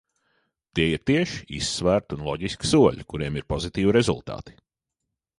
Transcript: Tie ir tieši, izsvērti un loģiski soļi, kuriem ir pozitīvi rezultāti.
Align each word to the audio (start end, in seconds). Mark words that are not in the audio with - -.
Tie 0.77 0.85
ir 0.91 1.01
tieši, 1.09 1.35
izsvērti 1.57 2.17
un 2.17 2.23
loģiski 2.29 2.69
soļi, 2.69 3.05
kuriem 3.13 3.37
ir 3.41 3.45
pozitīvi 3.55 3.93
rezultāti. 3.99 4.57